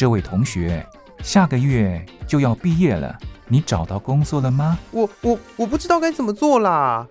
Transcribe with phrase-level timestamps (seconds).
[0.00, 0.82] 这位同学，
[1.22, 3.14] 下个月就要毕业了，
[3.48, 4.78] 你找到工作了吗？
[4.92, 7.06] 我我我不知道该怎么做啦。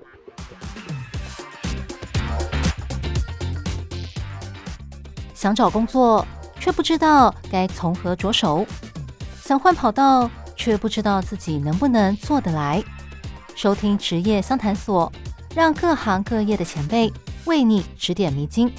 [5.35, 6.25] 想找工作，
[6.59, 8.65] 却不知道该从何着手；
[9.39, 12.83] 想换跑道，却不知道自己能不能做得来。
[13.55, 15.13] 收听职业相谈所，
[15.53, 17.13] 让各行各业的前辈
[17.45, 18.73] 为你指点迷津。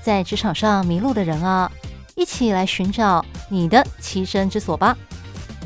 [0.00, 1.68] 在职场上迷路的人啊，
[2.14, 4.96] 一起来寻找你的栖身之所吧！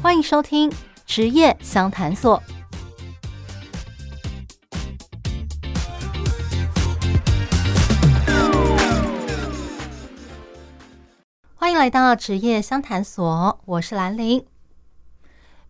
[0.03, 0.69] 欢迎收听
[1.07, 2.43] 职业相谈所。
[11.55, 14.45] 欢迎来到职业相谈所，我是兰玲。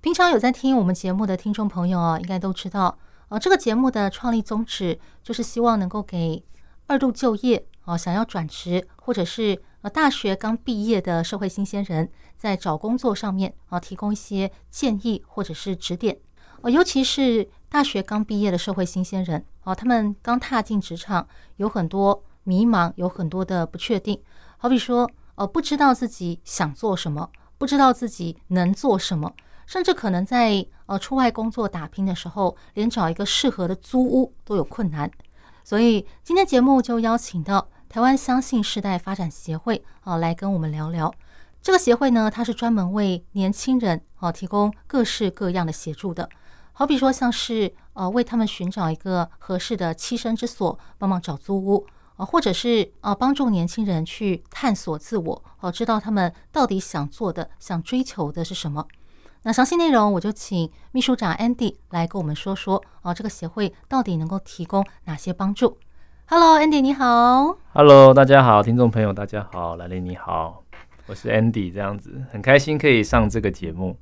[0.00, 2.96] 平常有在听我们节目的听众朋友啊，应该都知道，
[3.28, 6.42] 呃，这个节目的创立宗旨就是希望能够给
[6.86, 9.62] 二度就业啊，想要转职或者是。
[9.88, 16.18] 大学刚毕业的社会新鲜人，在找工作上面啊，提供一些建议或者是指点。
[16.62, 21.26] 哦，尤其是大学刚毕业的社会新鲜人哦，他们刚踏进职场，
[21.56, 24.20] 有很多迷茫，有很多的不确定。
[24.56, 29.32] 好比说，哦，不知道自己想做什么，不知道自己能做什么，
[29.66, 35.10] 甚至可能在呃出外工作打拼的时候，连找一个适合的租屋都有困难。
[35.62, 37.68] 所以今天节目就邀请到。
[37.88, 41.12] 台湾相信世代发展协会啊，来跟我们聊聊。
[41.62, 46.28] 这个协会呢，它是专门为年轻人啊提供各式各样的协助的。
[46.72, 58.86] 好比说，像是呃为他们寻找一个合适的栖身之所，帮忙找租屋啊，或者是啊帮助年轻人去探索自我，哦，知道他们到底想做的、想追求的是什么。
[59.42, 65.78] 那详细内容，我就请秘书长 Andy 来跟我们说说啊，这个协会到底能够提供哪些帮助。
[66.28, 67.56] Hello，Andy，你好。
[67.72, 70.64] Hello，大家好，听众朋友，大家好，兰玲你好，
[71.06, 73.96] 我是 Andy，这样子很开心可以上这个节目。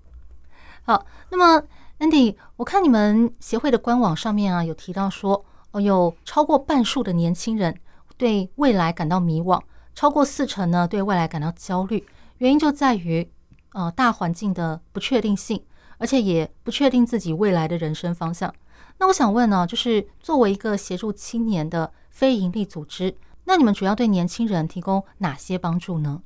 [0.84, 1.62] 好，那么
[1.98, 7.78] Andy，我看你们协会的官网上面啊，有提到说，哦，有超过半数的年轻人
[8.16, 9.60] 对未来感到迷惘，
[9.94, 12.06] 超过四成呢对未来感到焦虑，
[12.38, 13.30] 原因就在于
[13.74, 15.62] 呃大环境的不确定性，
[15.98, 18.50] 而且也不确定自己未来的人生方向。
[18.98, 21.92] 那我想问呢，就是作为一个协助青年的。
[22.14, 26.22] 非营利组织，那你们主要对年轻人提供哪些帮助呢？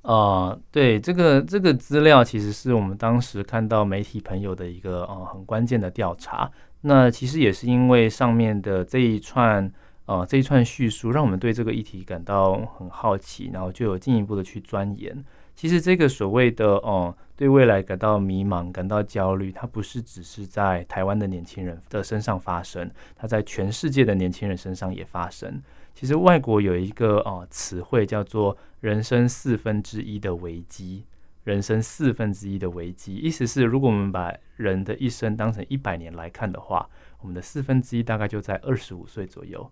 [0.00, 6.50] 呃，对，这个这个资料其实是我们当时看到媒体朋友的一个呃很关键的调查。
[6.80, 9.70] 那其实也是因为上面的这一串
[10.06, 15.22] 呃这一串叙述，让我们对这个议题感到很好奇，然后就有进一步的去钻研。
[15.54, 25.62] 其实这个所谓的哦、对未来感到迷茫、感到焦虑，它不是只是在台湾的年轻人的身上发生，它在全世界的年轻人身上也发生。
[25.94, 31.04] 其实外国有一个哦词汇叫做“人生四分之一的危机”，
[31.44, 36.88] 人生四分之一的危机，意思是如果我们把人的一生当成一百年来看的话，
[37.20, 39.70] 我们的四分之一大概就在二十五岁左右。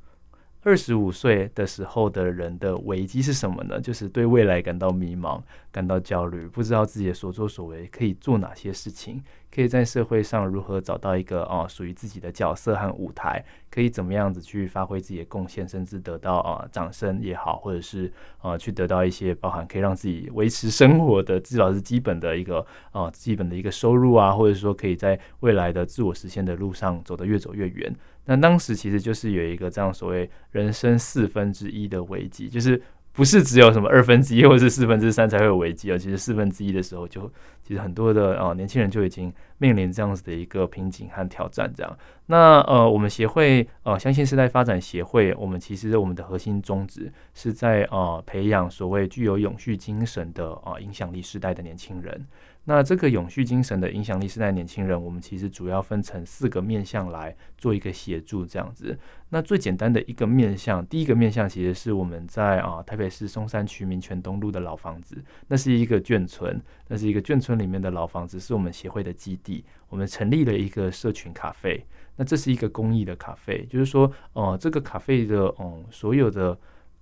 [0.62, 3.80] 二十五岁的时候的人的危机是什么呢？
[3.80, 5.40] 就是对未来感到迷茫、
[5.72, 27.96] 感到焦虑，不知道自己的所作所为可以做哪些事情，可以在社会上如何找到一个啊属于自己的角色和舞台，可以怎么样子去发挥自己的贡献，甚至得到啊掌声也好，或者是啊去得到一些包含可以让自己维持生活的至少是基本的一个啊基本的一个收入啊，或者说可以在未来的自我实现的路上走得越走越远。
[28.30, 32.80] 那当时其实就是有一个这样所谓人生四分之一的危机，就是
[33.12, 37.28] 不是只有什么二分之一或者是四分之三才会有危机啊，其实四分之一的时候就
[37.60, 41.68] 其实很多的啊年轻人就已经面临这样子的一个瓶颈和挑战。
[41.76, 52.24] 这样，那呃我们协会呃相信世代发展协会，我们其实我们的核心宗旨是在呃培养所谓具有永续精神的啊影响力世代的年轻人。
[52.64, 58.96] 那这个永续精神的影响力世代年轻人，我们其实主要分成四个面向来做一个协助，这样子。
[59.30, 65.16] 那最简单的一个面向，第一个面向其实是我们在啊台北市松山区民权东路的老房子，
[65.48, 69.64] 那是一个眷村，那是一个眷村里面的老房子，是我们协会的基地。
[69.88, 71.84] 我们成立了一个社群咖啡，
[72.14, 76.56] 那这是一个公益的咖啡，就是说，哦、这个咖啡的，嗯，所有的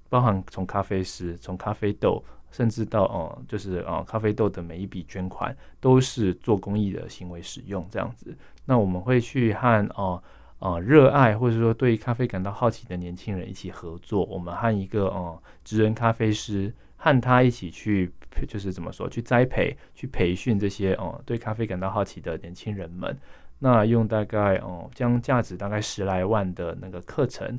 [0.08, 2.24] 包含从咖啡师，从咖啡豆。
[2.50, 8.36] 甚至到哦，就是啊，咖啡豆的每一笔捐款都是做公益的行为使用这样子。
[8.64, 10.22] 那我们会去和哦
[10.58, 14.24] 啊热爱或者说对咖啡感到好奇的年轻人一起合作。
[14.24, 18.12] 我们和一个哦职人咖啡师和他一起去，
[18.46, 23.16] 就是怎么说，去栽培、去培训这些哦对咖啡感到好奇的年轻人们。
[23.60, 27.58] 那用大概哦将价值大概十来万的那个课程。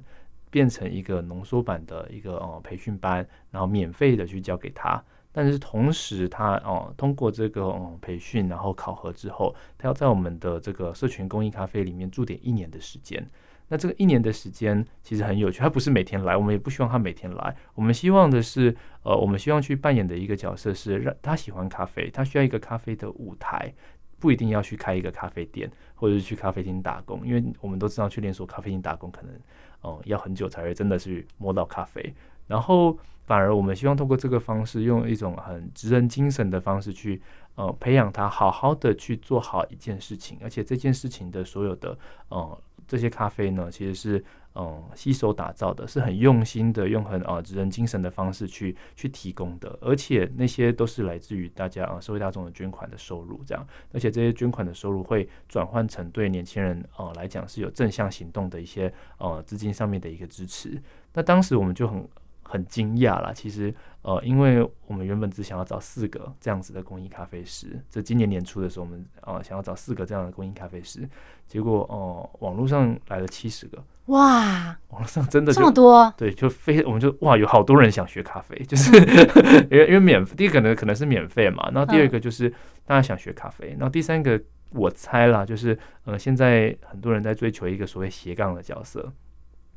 [0.49, 5.03] 变成一个浓缩版的一个呃培训班，然后免费的去教给他。
[5.31, 13.25] 但是同时他哦通过这个嗯培训，然后考核之后，他要在我们的这个社群公益咖啡里面驻点一年的时间。
[13.71, 17.55] 那这个一年的时间其实很有趣，他不是每天来，我们也不希望他每天来。
[17.75, 23.71] 我们希望的是，呃，我们希望去扮演的一个角色是让他喜欢咖啡，他需要一个咖啡的舞台，
[24.17, 29.31] 不一定要去开一个咖啡店或者是去咖啡厅打工，因为我们都知道去连锁咖啡厅打工可能，
[29.81, 32.13] 哦、要很久才会真的去摸到咖啡。
[32.47, 37.21] 然后反而我们希望通过这个方式，用一种很职人精神的方式去，
[37.55, 41.97] 呃，培养他好好的去做好一件事情，而且这件事情的所有的，
[42.29, 42.61] 呃。
[42.87, 44.25] 这些咖啡呢，其实是
[44.59, 60.81] 嗯，携手打造的，是很用心的，用很啊职人精神的方式去去提供的，而且那些都是来自于大家啊社会大众的捐款的收入，这样，而且这些捐款的收入会转换成对年轻人啊来讲是有正向行动的一些呃资金上面的一个支持。
[61.13, 62.05] 那当时我们就很。
[62.51, 71.07] 很惊讶啦，其实，呃，因为我们原本只想要找四个这样子的公益咖啡师，这今年年初的时候，我们呃想要找四个这样的公益咖啡师，
[71.47, 78.97] 结果哦、呃，网络上来了七十个，哇，网络上真的这么多，对，就非我们就哇，有好多人想学咖啡， 就是
[79.69, 82.49] 因为因为免第一个呢可能是免费嘛，然后第二个就是
[82.83, 84.41] 大家想学咖啡，然后第三个
[84.71, 89.13] 我猜啦，就是呃现在很多人在追求一个所谓斜杠的角色。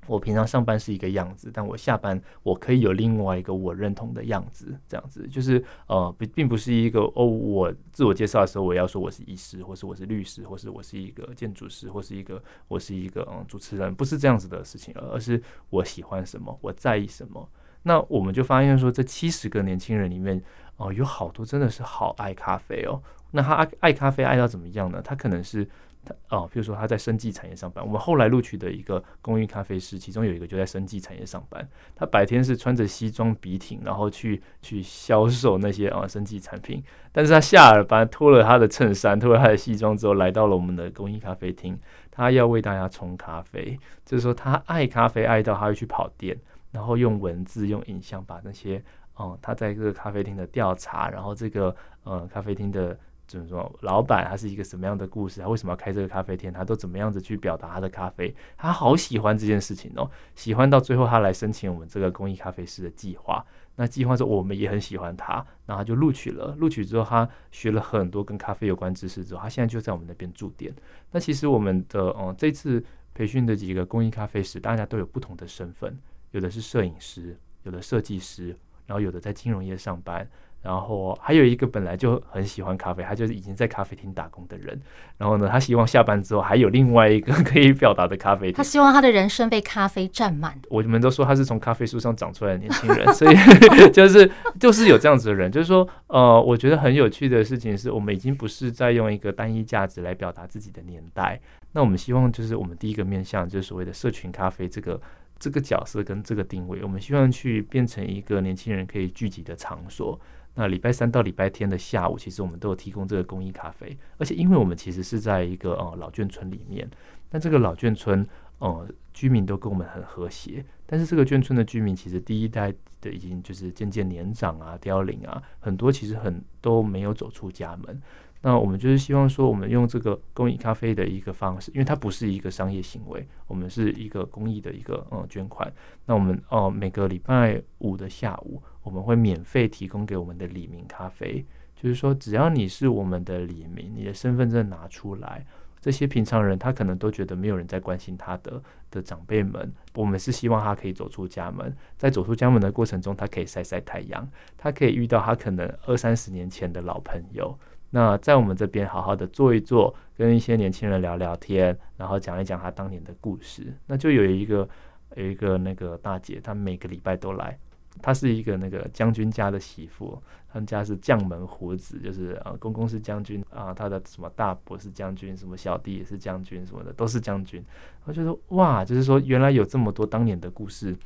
[0.06, 15.40] 我平常上班是一个样子，但我下班我可以有另外一个我认同的样子，这样子就是呃，并并不是一个哦，我自我介绍的时候我要说我是医师，或是我是律师，或是我是一个建筑师，或是一个我是一个嗯主持人，不是这样子的事情，而是
[15.70, 17.48] 我喜欢什么，我在意什么。
[17.84, 20.42] 那我们就发现说，这七十个年轻人里面
[20.78, 23.00] 哦、有好多真的是好爱咖啡哦。
[23.30, 25.00] 那他爱爱咖啡爱到怎么样呢？
[25.00, 25.68] 他可能是。
[26.04, 31.66] 他哦，比如说他在生技产业上班，我们后来录取的一个公益咖啡师，其中有一个就在生技产业上班。
[31.94, 36.82] 他白天是穿着西装笔挺，然后去去销售那些啊生技产品，
[37.12, 41.78] 但是他下了班脱了他的衬衫，脱了他的西装之后，来到了我们的公益咖啡厅，
[42.10, 43.78] 他要为大家冲咖啡。
[44.04, 46.36] 就是说他爱咖啡爱到他会去跑店，
[46.72, 48.82] 然后用文字用影像把那些
[49.14, 52.98] 哦、他在这个咖啡厅的调查，然后这个呃咖啡厅的。
[53.26, 55.40] 怎么说，老板他是一个什么样的故事？
[55.40, 56.52] 他为什么要开这个咖啡店？
[56.52, 58.34] 他都怎么样子去表达他的咖啡？
[58.58, 63.44] 他好喜欢这件事情哦，喜欢到最后他来申请我们这个公益咖啡师的计划。
[63.76, 65.34] 那计划说我们也很喜欢他，
[65.64, 66.54] 然后他就录取了。
[66.58, 70.74] 录取之后，他学了很多跟咖啡有关知识之后，他现在就在我们那边驻店。
[71.10, 72.84] 那其实我们的嗯，这次
[73.14, 75.98] 培训的几个公益咖啡师，大家都有不同的身份，
[76.32, 78.48] 有的是摄影师，有的设计师，
[78.84, 80.28] 然后有的在金融业上班。
[80.62, 84.80] 然后还有一个本来就很喜欢咖啡，他就是已经在咖啡厅打工的人。
[85.18, 88.54] 然后呢，他希望下班之后还有另外一个可以表达的咖啡厅。
[88.54, 90.56] 他希望他的人生被咖啡占满。
[90.68, 93.36] 我们都说他是从咖啡树上长出来的年轻人，所以
[93.92, 94.30] 就是
[94.60, 95.50] 就是有这样子的人。
[95.50, 101.40] 就是说，呃，我觉得很有趣的事情是我们已经不是在用一个单一价值来表达自己的年代。
[101.72, 105.00] 那我们希望就是我们第一个面向就是所谓的社群咖啡这个
[105.38, 110.20] 这个角色跟这个定位，我们希望去变成一个年轻人可以聚集的场所。
[110.54, 116.88] 那礼拜三到礼拜天的下午，其实我们都有提供这个公益咖啡，而且因为我们其实是在一个呃老眷村里面，
[117.28, 118.26] 但这个老眷村
[118.58, 128.00] 呃居民都跟我们很和谐，但是这个眷村的居民其实第一代的已经就是渐渐年长啊、凋零啊，很多其实很都没有走出家门。
[128.44, 135.72] 那我们就是希望说，我们用这个公益咖啡的一个方式，因为它不是一个商业行为，我们是一个公益的一个呃捐款。
[136.06, 141.44] 那我们哦、每个礼拜五的下午，我们会免费提供给我们的李明咖啡，
[141.76, 145.46] 就是说只要你是我们的李明，你的身份证拿出来，
[145.80, 157.56] 这些平常人他可能都觉得没有人在关心他的的长辈们，我们是希望他可以走出家门，在走出家门的过程中，他可以晒晒太阳，他可以遇到他可能二三十年前的老朋友。
[157.94, 163.72] 那在我们这边好好的坐一坐，跟一些年轻人聊聊天，然后讲一讲他当年的故事。
[163.86, 164.66] 那就有一个
[165.14, 167.56] 有一个那个大姐，她每个礼拜都来。
[168.00, 170.18] 她是一个那个将军家的媳妇，
[170.50, 177.62] 他们家是将门虎子，就是啊公公是将军啊，他的什么大伯是将军，什么小弟也是将军，什么的都是将军。
[178.04, 180.96] 我就说哇，就是说原来有这么多当年的故事。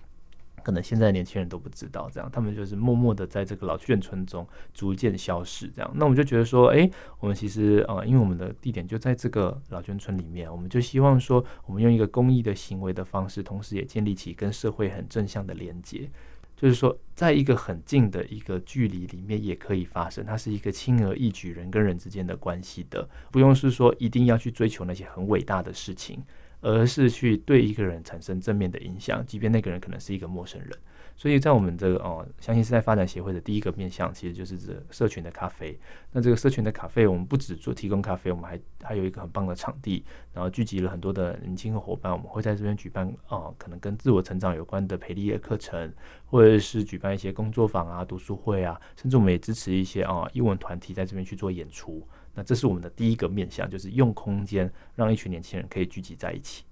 [0.67, 4.45] 可能现在年轻人都不知道，这样他们就是默默的在这个老眷村中
[4.75, 5.69] 逐渐消失。
[5.69, 16.11] 这样，那我们就觉得说，哎，我们其实呃，因为我们的地点就在这个老眷村里面，我们就希望说，我们用一个公益的行为的方式，同时也建立起跟社会很正向的连接。
[16.57, 26.21] 就是说，在一个很近的一个距离里面也可以发生，它是一个轻而易举人跟人之间的关系的，不用是说一定要去追求那些很伟大的事情。
[26.61, 30.71] 而是去对一个人产生正面的影响，即便那个人可能是一个陌生人。
[31.19, 35.79] 所以在我们这个哦，相信是在发展协会的第一个面向，其实就是这社群的咖啡。
[36.13, 42.13] 那这个社群的咖啡，我们不只做提供咖啡，我们还还有一个很棒的场地，然后聚集了很多的年轻的伙伴。
[42.13, 45.91] 我们会在这边举办哦，可能跟自我成长有关的培力的课程，
[46.27, 52.07] 或者是举办一些工作坊啊、读书会啊，甚至我们也支持一些啊英文团体在这边去做演出。
[52.37, 56.63] 那这是我们的第一个面向，就是用空间让一群年轻人可以聚集在一起。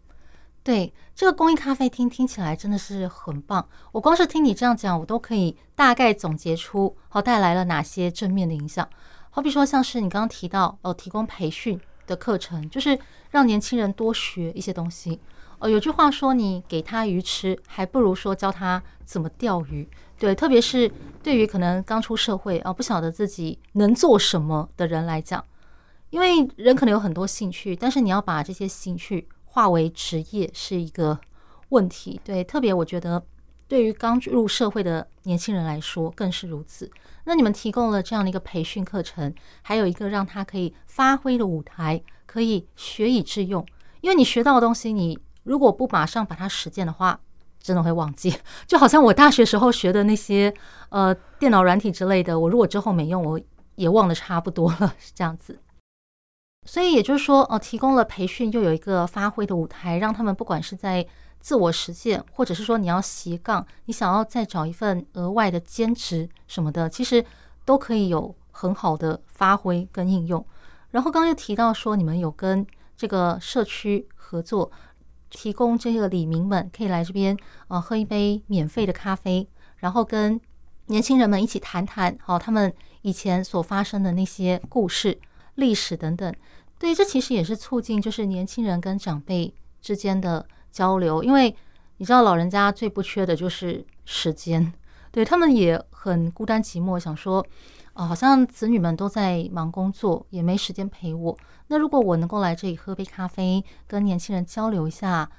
[0.63, 3.67] 对，这个公益咖啡厅听起来真的是很棒。
[3.93, 8.89] 我光是听你这样讲，我都可以大概总结出好带来了哪些正面的影响。
[9.31, 12.99] 好比说，像是你刚刚提到哦，提供培训的课程，就是
[13.31, 15.21] 让年轻人多学一些东西。
[15.59, 19.89] 哦，有句话说，你给他鱼吃，还不如说教他怎么钓鱼。
[20.19, 20.91] 对，特别是
[21.23, 25.45] 对于可能刚出社会啊，不晓得自己能做什么的人来讲，
[26.15, 29.27] 因为人可能有很多兴趣，但是你要把这些兴趣。
[29.47, 31.17] 化为职业是一个
[31.69, 33.25] 问题，对，特别我觉得
[33.69, 36.91] 对于刚入社会的年轻人来说更是如此。
[37.23, 43.65] 那你们提供了这样的一个培训课程，还有一个让他可以发挥的舞台，可以学以致用。
[44.01, 47.21] 因为你学到的东西，你如果不马上把它实践的话，
[47.61, 48.37] 真的会忘记。
[48.67, 50.53] 就好像我大学时候学的那些
[50.89, 53.41] 呃电脑软体之类的，我如果之后没用，我
[53.77, 55.61] 也忘得差不多了，是这样子。
[56.65, 61.07] 所以也就是说，哦，提供了培训，又有一个发挥的舞台，让他们不管是在
[61.41, 67.23] 自我实现，或者是说你要斜杠，你想要再找一份额外的兼职什么的，其实
[67.67, 70.45] 都可以有很好的发挥跟应用。
[70.91, 72.67] 然后刚刚又提到说，你们有跟
[72.97, 74.73] 这个社区合作，
[75.29, 77.37] 提供这个李民们可以来这边
[77.69, 80.41] 呃喝一杯免费的咖啡，然后跟
[80.87, 85.21] 年轻人们一起谈谈，好，他们以前所发生的那些故事。
[85.57, 86.35] 历史等等，
[86.79, 91.55] 对，这其实也是促进就是年轻人跟长辈之间的交流，因为
[91.99, 94.73] 你知道老人家最不缺的就是时间，
[95.11, 97.47] 对，他们也很孤单寂寞，想说
[97.93, 101.39] 啊，好像子女们都在忙工作，也没时间陪我。
[101.69, 105.31] 那如果我能够来这里喝杯咖啡，跟年轻人交流一下，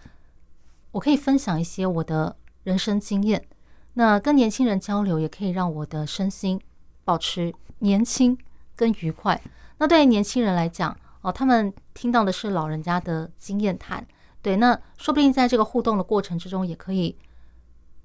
[0.91, 3.45] 我可以分享一些我的人生经验。
[3.93, 6.59] 那跟年轻人交流也可以让我的身心
[7.03, 8.37] 保持年轻
[8.75, 9.41] 跟愉快。
[9.77, 14.05] 那对于年轻人来讲，哦，他们听到的是老人家的经验谈，
[14.41, 17.17] 对，那说不定在这个互动的过程之中，也可以，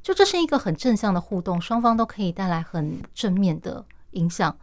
[0.02, 4.56] 就这是一个很正向的互动，双方都可以带来很正面的影响。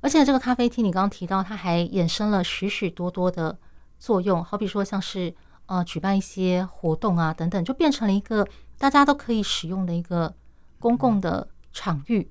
[0.00, 3.58] 而且这个咖啡厅，你刚刚提到，它还衍生了许许多多的
[3.98, 5.34] 作用，好比说像是
[5.66, 8.46] 呃举办一些活动啊等等，就变成了一个
[8.78, 10.34] 大家都可以使用的一个
[10.78, 12.30] 公共的场域。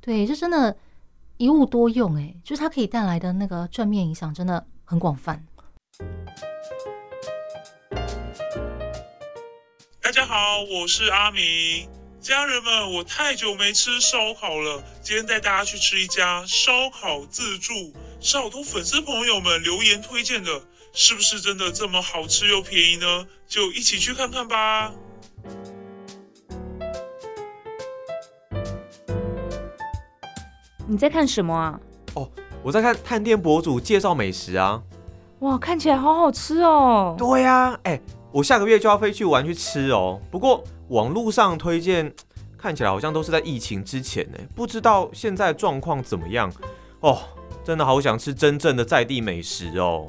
[0.00, 0.74] 对，这真的。
[1.38, 5.44] 一物多用，哎，就是它可以带来的那个正面影响真的很广泛。
[10.00, 11.90] 大家好，我是阿明，
[12.22, 20.62] 家人们，我太久没吃烧烤了，今天带大家去吃一家烧烤自助，是好多粉丝朋友们留言推荐的，
[20.94, 23.26] 是不是真的这么好吃又便宜呢？
[23.46, 24.94] 就一起去看看吧。
[30.88, 31.80] 你在看什么啊？
[32.14, 32.28] 哦，
[32.62, 34.80] 我在看探店博主介绍美食啊。
[35.40, 37.14] 哇，看起来好好吃哦。
[37.18, 38.00] 对呀，哎，
[38.32, 40.20] 我下个月就要飞去玩去吃哦。
[40.30, 42.12] 不过网络上推荐
[42.56, 46.50] 看起来好像都是在疫情之前呢，不知道现在状况怎么样
[47.00, 47.18] 哦。
[47.64, 50.06] 真的好想吃真正的在地美食哦。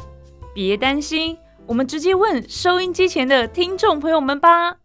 [0.54, 4.78] 别担心，我们直接问收音机前的听众朋友们吧。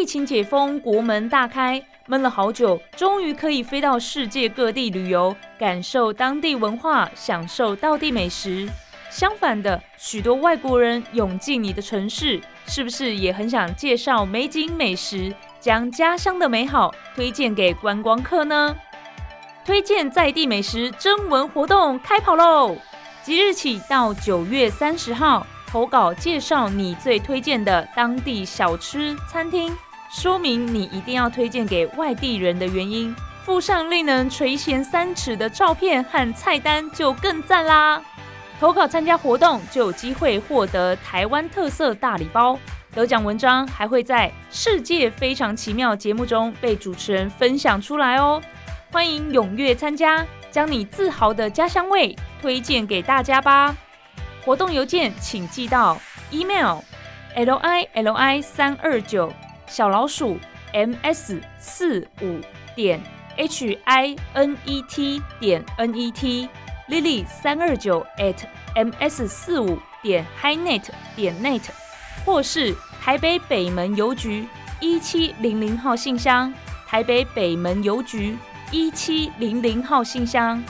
[0.00, 8.66] 疫情解封，国门大开，闷了好久，终于可以飞到世界各地旅游，感受当地文化，享受道地美食。
[9.10, 18.74] 相反的，许多外国人涌进你的城市，是不是也很想介绍美景美食，将家乡的美好推荐给观光客呢？
[19.66, 22.74] 推荐在地美食征文活动开跑喽！
[23.22, 29.76] 即日起到九月三十号，投稿介绍你最推荐的当地小吃餐厅。
[30.10, 33.14] 说明你一定要推荐给外地人的原因，
[33.44, 38.02] 附上令人垂涎三尺的照片和菜单就更赞啦！
[38.58, 42.58] 投稿参加活动就有机会获得台湾特色大礼包，
[42.92, 48.42] 得奖文章还会在《世界非常奇妙》节目中被主持人分享出来哦！
[48.90, 53.76] 欢迎踊跃参加，将你自豪的家乡味推荐给大家吧！
[54.44, 55.96] 活动邮件请寄到
[56.32, 56.78] email
[57.36, 59.32] l i l i 三二九。
[59.70, 60.36] 小老鼠
[60.74, 62.40] ms 四五
[62.74, 63.00] 点
[63.36, 68.34] h i n e t 点 n e t，lily 三二九 at
[68.74, 71.62] m s 四五点 h i n e t 点 net，
[72.24, 74.44] 或是台北北门邮局
[74.80, 76.52] 一七零零号信箱，
[76.88, 78.36] 台北北门邮局
[78.72, 80.60] 一七零零号信箱。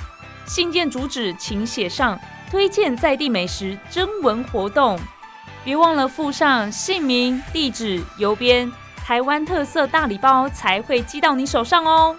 [0.46, 4.98] 信件主旨请写上推荐在地美食征文活动，
[5.64, 8.70] 别忘了附上姓名、地址、邮编，
[9.10, 12.16] 台湾特色大礼包才会寄到你手上哦。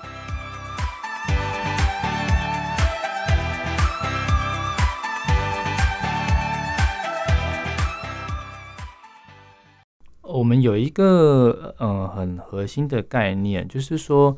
[10.21, 14.37] 我们有一个嗯很核心的概念，就是说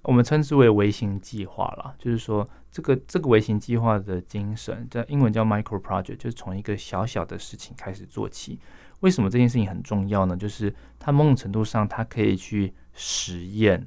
[0.00, 8.58] 我们称之为微型计划啦，就是说这个这个微型计划的精神，在英文叫 micro project，就是从一个小小的事情开始做起。
[9.04, 10.34] 为什么这件事情很重要呢？
[10.34, 13.86] 就是它某种程度上，它可以去实验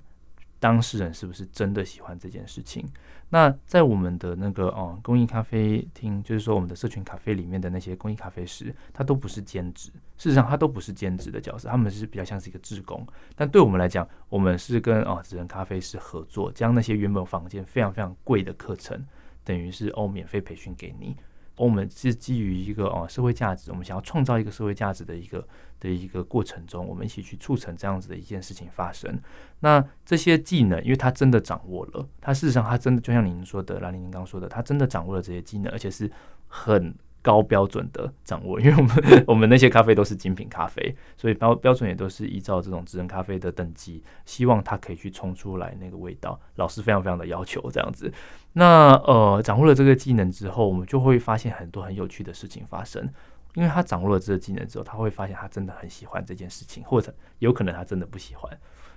[0.59, 2.85] 当事人是不是真的喜欢这件事情。
[3.29, 13.03] 那在我们的那个哦公益咖啡厅，就是说我们的社群咖啡里面的那些公益咖啡师，他都不是兼职，事实上他都不是兼职的角色，他们是比较像是一个志工。
[13.35, 19.03] 但对我们来讲，我们是跟哦职人咖啡师合作，将那些原本房间非常非常贵的课程，
[19.43, 21.17] 等于是哦免费培训给你。
[21.57, 25.45] 我们是基于一个哦社会价值，我们想要创造一个社会价值的一个
[25.79, 29.19] 的一个过程中，我们一起去促成这样子的一件事情发生。
[29.59, 36.09] 那这些技能，因为他真的掌握了，他事实上他真的就像您说的，兰玲您刚说的，他真的掌握了这些技能，而且是
[36.47, 36.95] 很。
[37.19, 46.39] 高标准的掌握， 因为我们我们那些咖啡都是精品咖啡，所以标标准也都是依照这种智能咖啡的等级，希望它可以去冲出来那个味道。
[46.55, 48.09] 老师非常非常的要求这样子。
[48.57, 53.07] 那呃，掌握了这个技能之后，我们就会发现很多很有趣的事情发生。
[53.53, 58.51] 因为他掌握了这个技能之后，他会发现他真的很喜欢这件事情，或者有可能他真的不喜欢。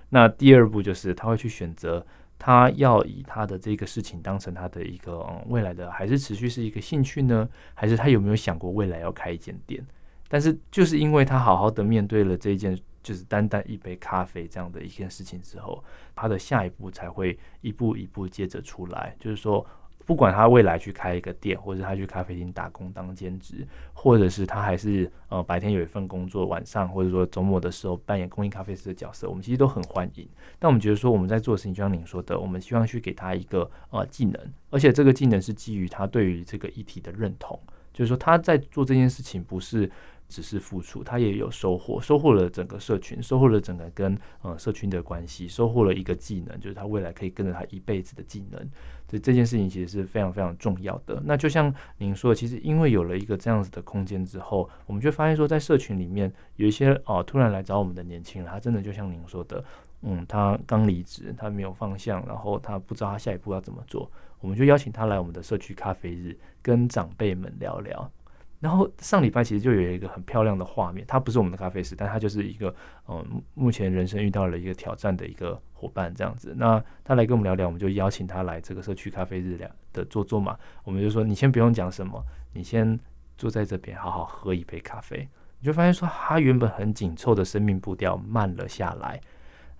[0.09, 2.03] 那第二步就是他会去选择。
[2.43, 7.47] 他要以他的这个事情当成他的一个嗯未来的，还是持续是一个兴趣呢？
[7.75, 9.79] 还是他有没有想过未来要开一间店？
[10.27, 15.83] 但是就是因为他好好的面对了这一件，就是单单一杯咖啡这样的一件事情之后，
[16.15, 19.65] 他的下一步才会一步一步接着出来，就是说。
[20.03, 30.27] 不管他未来去开一个店，或者他去咖啡厅打工当兼职，或者是他还是呃白天有一份工作，晚上或者说周末的时候扮演公益咖啡师的角色，我们其实都很欢迎。
[30.57, 34.35] 但我们觉得说我们在做的事情，就像您说的，我们希望去给他一个呃技能，
[34.71, 37.57] 而且这个技能是基于他对于这个议题的认同，
[37.93, 39.89] 就是说他在做这件事情不是。
[40.31, 48.59] 只是付出，他也有收获，收获了整个社群，收获了整个跟呃社群的关系，收获了一个技能，就是他未来可以跟着他一辈子的技能。
[49.09, 51.21] 所以这件事情其实是非常非常重要的。
[51.25, 59.61] 那就像您说的，其实因为有了一个这样子的空间之后，我们就发现说，在社群里面有一些哦、突然来找我们的年轻人，他真的就像您说的，
[60.03, 68.09] 嗯，他刚离职，他没有方向，然后他不知道他下一步要怎么做，我们就邀请他来我们的社区咖啡日，跟长辈们聊聊。
[68.61, 72.73] 然后上礼拜其实就有一个很漂亮的画面，他不是我们的咖啡师，但他就是一个
[73.09, 76.53] 嗯，目前人生遇到了一个挑战的一个伙伴这样子。
[76.55, 80.55] 那他来跟我们聊聊，我们就邀请他来这个社区咖啡日聊的坐坐嘛。
[80.83, 82.97] 我们就说，你先不用讲什么，你先
[83.35, 85.27] 坐在这边好好喝一杯咖啡。
[85.59, 89.19] 你就发现说，他原本很紧凑的生命步调慢了下来。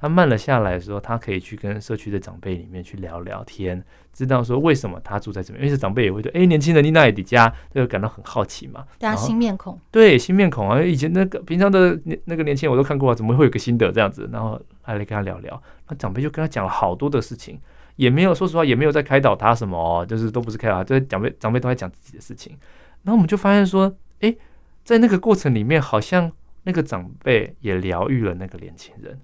[0.02, 5.64] 他慢了下来的时候，他可以去跟社区的长辈里面去聊聊天，知道说为什么他住在这边。
[5.64, 8.84] 因为是长辈也会对，哎，年轻人你哪里的家，就感到很好奇嘛。
[8.98, 9.80] 对啊，新面孔。
[9.92, 14.28] 对，新面孔啊，以前那个平常的那那个年轻人我都看过啊，怎么会有个新的这样子？
[14.34, 17.62] 然后来来跟他聊聊，那长辈就跟他讲了好多的事情，
[17.96, 22.58] 也没有说实话，也没有在开导他什么哦，就是都不是开导他，就是长辈长辈都在讲自己的事情。
[23.04, 24.36] 然后我们就发现说，哎，
[24.84, 26.32] 在那个过程里面，好像
[26.64, 29.20] 那个长辈也疗愈了那个年轻人。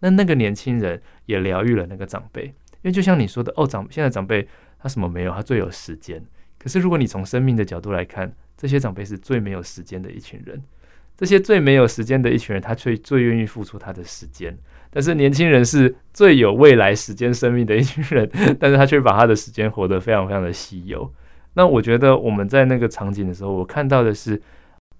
[0.00, 4.46] 那那个年轻人也疗愈了那个长辈，因为就像你说的，哦，长现在长辈
[4.78, 6.22] 他什么没有，他最有时间。
[6.58, 10.62] 可是如果你从生命的角度来看，这些长辈是最没有时间的一群人，
[11.16, 14.56] 这些最没有时间的一群人，他却最愿意付出他的时间。
[14.90, 21.12] 但是年轻人是最有未来时间生命的一群人， 但是他却把他的时间活得非常非常的稀有。
[21.54, 24.40] 那我觉得我们在那个场景的时候，我看到的是。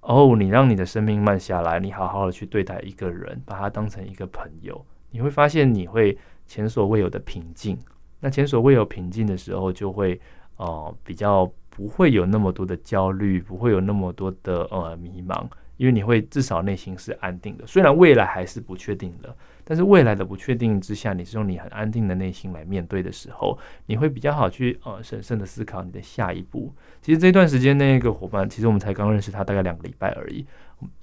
[0.03, 7.79] 哦，你让你的生命慢下来，你好好的去对待一个人，把他当成一个朋友，你会发现你会前所未有的平静。
[8.21, 10.21] 那前所未有平静的时候，就会
[10.57, 15.47] 呃比较不会有那么多的焦虑，不会有那么多的呃迷茫，
[15.79, 17.67] 因为你会至少内心是安定的。
[17.67, 26.71] 虽然未来还是不确定的，但是未来的不确定之下，你是用你很安定的内心来面对的时候，你会比较好去呃审慎的思考你的下一步。
[27.01, 30.45] 其实这段时间那个伙伴，其实我们才刚认识他大概两个礼拜而已。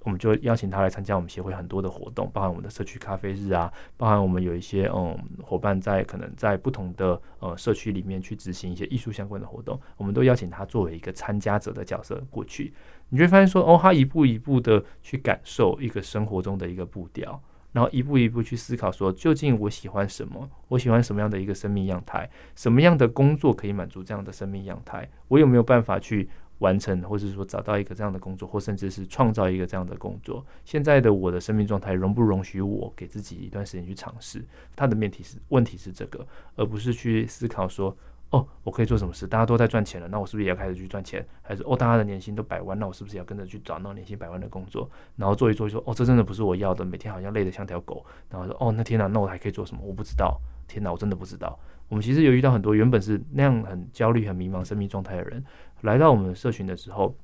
[0.03, 12.73] 我们就邀请他来参加我们协会很多的活动，包含我们的社区咖啡日啊，包含我们有一些嗯伙伴在可能在不同的呃社区里面去执行一些艺术相关的活动，我们都邀请他作为一个参加者的角色过去，
[13.09, 20.49] 你就会发现说哦，他一步一步的去感受一个生活中的一个步调，然后一步一步去思考说，究竟我喜欢什么？
[20.69, 22.29] 我喜欢什么样的一个生命样态？
[22.55, 25.09] 什么样的工作可以满足这样的生命样态？
[25.27, 26.29] 我有没有办法去？
[26.59, 30.45] 完成，或者说找到一个这样的工作，或甚至是创造一个这样的工作。
[30.65, 34.43] 现在的我的生命状态容不容许我给自己一段时间去尝试？
[34.75, 37.95] 他的命题是问题是这个，而不是去思考说，
[38.31, 39.25] 哦，我可以做什么事？
[39.27, 41.25] 大家都在赚钱了，那我是不是也要开始去赚钱？
[41.41, 44.89] 还是哦，大家的年薪都百万，那我是不是也要跟着去找那种年薪百万的工作？
[45.15, 48.05] 然后做一做，说，哦，这真的不是我要的，每天好像累得像条狗。
[48.29, 49.81] 然后说，哦，那天哪，那我还可以做什么？
[49.83, 51.57] 我不知道，天哪，我真的不知道。
[51.89, 55.43] 我们其实有遇到很多原本是那样很焦虑、很迷茫生命状态的人，
[55.82, 57.15] 来到我们社群的时候。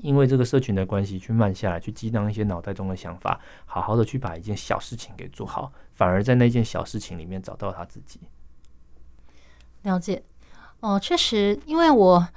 [0.00, 8.20] 因为这个社群的关系，去慢下来，去激荡一些脑袋中的想法，好好的去把一件小事情给做好，反而在那件小事情里面找到他自己。
[9.82, 10.22] 了解，
[10.78, 12.28] 哦，确实，因为我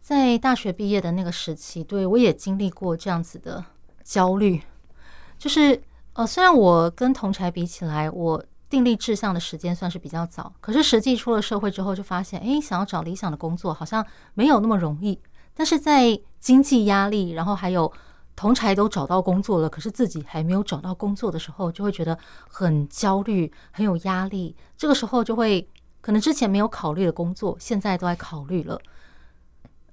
[0.00, 3.64] 在大学毕业的那个时期，对，我也经历过这样子的
[4.02, 4.60] 焦虑，
[5.38, 5.80] 就是，
[6.14, 15.20] 呃，虽然我跟同侪比起来，我订立志向的时间算是比较早，可是实际出了社会之后，就发现，哎，想要找理想的工作，好像没有那么容易。
[15.52, 17.92] 但是在经济压力，然后还有
[18.36, 22.16] 同侪都找到工作了，可是自己还没有找到工作的时候，就会觉得
[22.48, 24.54] 很焦虑，很有压力。
[24.78, 25.68] 这个时候就会
[26.00, 28.80] 可能之前没有考虑的工作，现在都在考虑了。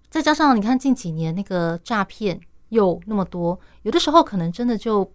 [0.10, 5.12] 再加上你看近几年那个诈骗又那么多，有的时候可能真的就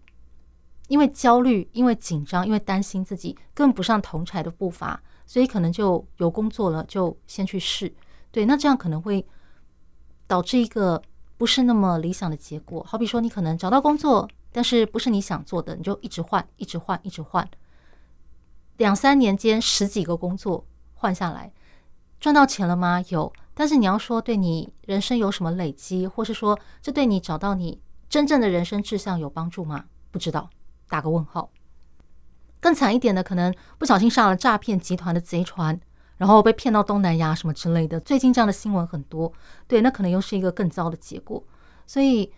[0.92, 7.90] 因为焦虑、因为紧张、因为担心自己跟不上同侪的步伐，所以可能就有工作了就先去试。
[8.30, 9.24] 对，那这样可能会。
[10.28, 11.02] 导致一个
[11.36, 17.46] 不是那么理想的结果，好比说你可能找到工作，但是不是你想做的，你就一直换，一直换，一直换，
[18.78, 21.52] 两三年间十几个工作换下来，
[22.18, 23.04] 赚到钱了吗？
[23.08, 29.84] 有，但是你要说对你人生有什么累积，或是说这对你找到你真正的人生志向有帮助吗？
[30.10, 30.48] 不知道，
[30.88, 31.50] 打个问号。
[32.60, 35.80] 更惨一点的，可能不小心上了诈骗集团的贼船。
[36.18, 39.32] 然后被骗到东南亚什么之类的，最近这样的新闻很多。
[39.66, 41.42] 对，那可能又是一个更糟的结果。
[41.84, 42.32] 所以，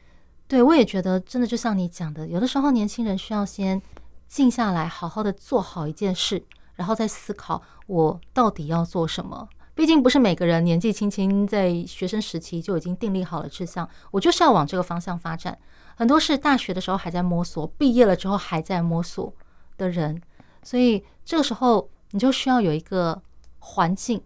[0.48, 3.82] 对我也觉得，真的就像你讲的，有的时候年轻人需要先
[4.26, 6.42] 静下来，好好的做好一件事，
[6.76, 9.46] 然后再思考我到底要做什么。
[9.74, 15.58] 毕竟不是每个人年纪轻轻在学生时期就已经订立好了志向，我就是要往这个方向发展。
[15.96, 19.32] 很多是大学的时候还在摸索，毕业了之后还在摸索
[19.76, 20.20] 的人，
[20.62, 23.22] 所以这个时候你就需要有一个。
[23.66, 24.22] 环境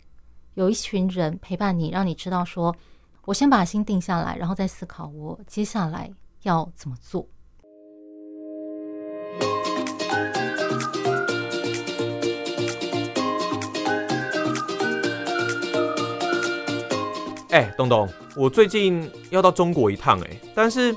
[0.55, 2.75] 有一群人陪伴你，让你知道说，
[3.25, 6.11] 我先把心定下来，然后再思考我接下来
[6.43, 7.25] 要怎么做。
[17.51, 20.93] 哎，东东，我最近要到中国一趟，哎，但是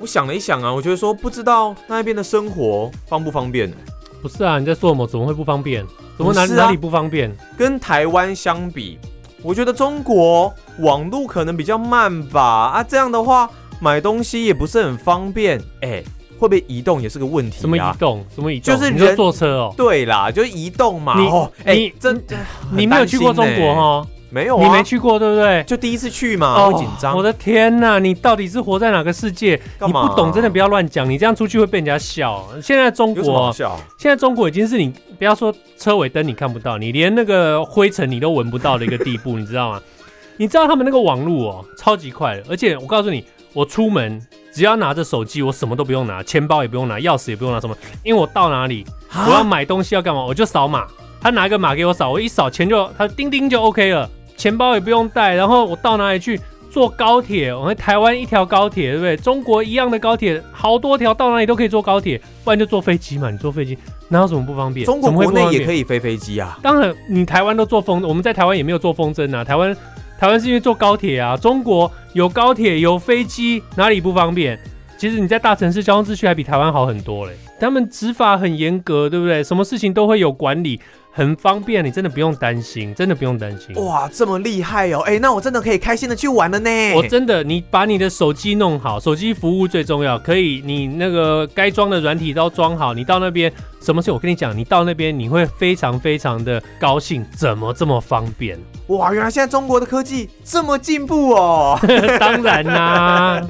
[0.00, 3.76] 我想了一想啊，我觉得说不知道那边的生活方不方便呢？
[4.20, 5.06] 不是啊，你在说什么？
[5.06, 5.84] 怎么会不方便？
[6.16, 7.34] 怎么哪、啊、哪里不方便？
[7.56, 8.98] 跟台湾相比，
[9.42, 12.42] 我觉得中国网路可能比较慢吧。
[12.42, 13.48] 啊，这样的话
[13.80, 15.58] 买东西也不是很方便。
[15.82, 16.04] 哎、欸，
[16.38, 17.60] 会不会移动也是个问题、啊？
[17.60, 18.24] 什么移动？
[18.34, 18.74] 什么移动？
[18.74, 19.74] 就是人就坐车哦。
[19.76, 21.20] 对啦，就是移动嘛。
[21.20, 21.28] 你
[21.64, 22.24] 哎、欸，真
[22.72, 24.06] 你没有去过中国哈？
[24.34, 25.62] 没有、啊，你没去过，对不对？
[25.62, 27.16] 就第一次去嘛，会紧张。
[27.16, 29.54] 我的天哪，你到底是活在哪个世界？
[29.86, 31.08] 你不懂，真的不要乱讲。
[31.08, 32.44] 你这样出去会被人家笑。
[32.60, 39.80] 现在中国，现在中国已经是你不要说车尾灯你看不到，你连那个灰尘你都闻不到的一个地步，你知道吗？
[40.36, 42.42] 你知道他们那个网络哦，超级快的。
[42.50, 44.20] 而且我告诉你，我出门
[44.52, 47.76] 只要拿着手机，我什么都不用拿，钱包也不用拿，钥匙也不用拿，什么？
[48.02, 48.84] 因为我到哪里，
[49.28, 50.88] 我要买东西要干嘛，我就扫码，
[51.20, 54.10] 他拿一个码给我扫，我一扫钱就他叮叮就 OK 了。
[54.36, 57.54] 钱包也不用带，然后我到哪里去坐高铁？
[57.54, 59.16] 我们台湾一条高铁，对不对？
[59.16, 63.30] 中国一样的高铁，好多条，到哪里都可以坐高铁，不然就坐飞机嘛。
[63.30, 64.84] 你坐飞机哪有什么不方便？
[64.84, 66.58] 中国国内也可以飞飞机啊。
[66.62, 69.44] 当然，你台湾都坐风，我们在台湾也没有坐风筝啊。
[69.44, 69.74] 台湾
[70.18, 71.36] 台湾是因为坐高铁啊。
[71.36, 74.58] 中国有高铁有飞机，哪里不方便？
[74.96, 77.32] 其实你在大城市交通秩序还比台湾好很多嘞。
[77.60, 79.42] 他们执法很严格，对不对？
[79.42, 80.80] 什么事情都会有管理。
[81.16, 83.72] 很方便，你真的不用担心，真的不用担心。
[83.84, 84.98] 哇，这么厉害哦！
[85.06, 86.70] 哎、欸，那我真的可以开心的去玩了呢。
[86.96, 90.18] 我真的，你把你的手机弄好，手机服务最重要。
[90.18, 94.10] 可以，你那个该装的软体都装好，你到那边什么事？
[94.10, 97.24] 我跟你讲，你到那边你会非常非常的高兴。
[97.36, 98.58] 怎么这么方便？
[98.88, 101.78] 哇，原来现在中国的科技这么进步哦！
[102.18, 103.48] 当然啦、啊。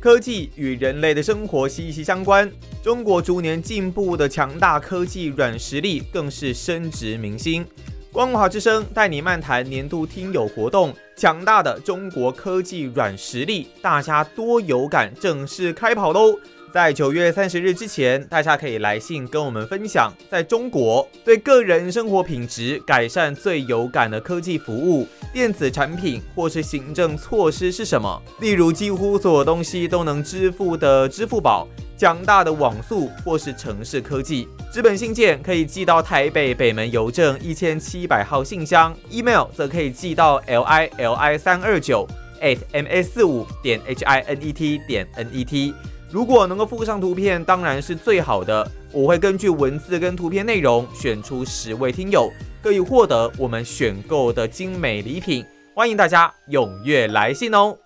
[0.00, 2.48] 科技与人类的生活息息相关，
[2.82, 7.66] 中国逐年进步的强大科技软实力更是深植民心。
[8.12, 16.38] 光华之声带你漫谈年度听友活动，强大的中国科技软实力，大家多有感，正式开跑喽！
[16.72, 28.22] 在九月三十日之前，大家可以来信跟我们分享，在中国对个人生活品质改善最有感的科技服务、电子产品或是行政措施是什么？
[28.40, 34.46] 例如，几乎所有东西都能支付的支付宝、强大的网速或是城市科技。
[34.70, 42.06] 纸本信件可以寄到台北北门邮政一千七百号信箱，email 则可以寄到 l i l i 三二九
[42.42, 45.72] at m a 四五点 h i n e t 点 n e t。
[46.10, 48.66] 如果能够附上图片，当然是最好的。
[48.92, 55.44] 我会根据文字跟图片内容选出十位听友，可以获得我们选购的精美礼品。
[55.74, 57.76] 欢迎大家踊跃来信哦。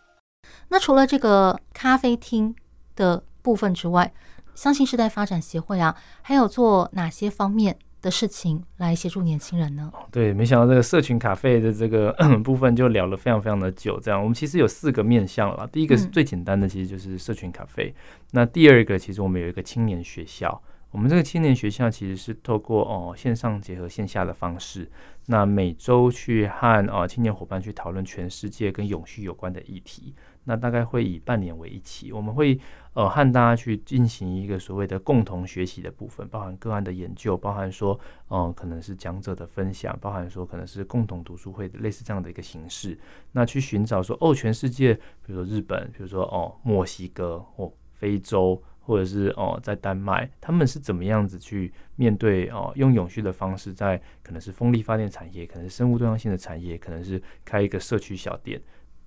[0.69, 2.55] 那除了这个咖啡厅
[2.95, 4.15] 的部分之外，
[4.55, 9.91] 相信时代发展协会啊，还有做哪些方面的事情来协助年轻人呢？
[10.11, 12.13] 对，没想到这个社群咖啡的这个
[12.45, 13.99] 部分就聊了非常非常的久。
[14.01, 15.67] 这样，我们其实有四个面向了。
[15.73, 17.89] 第一个是最简单的，其实就是社群咖啡。
[17.89, 17.95] 嗯、
[18.33, 20.61] 那第二个，其实我们有一个青年学校。
[20.91, 24.91] 我们这个青年学校其实是透过哦线上结合线下的方式，
[25.25, 30.15] 那每周去和哦青年伙伴去讨论全世界跟永续有关的议题。
[30.45, 32.59] 那大概会以半年为一期，我们会
[32.95, 42.99] 呃和大家去进行一个所谓的共同学习的部分，包含个案的研究，包含说嗯、呃、可能是讲者的分享，包含说可能是共同读书会的类似这样的一个形式。
[43.31, 44.93] 那去寻找说哦全世界，
[45.25, 58.61] 比如说日本，比如说哦墨西哥或非洲，或者是哦在丹麦，他们是怎么样子去面对哦用永续的方式，在可能是风力发电产业，可能是生物多样性的产业，可能是开一个社区小店，